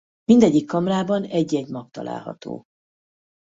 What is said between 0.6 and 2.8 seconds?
kamrában egy-egy mag található.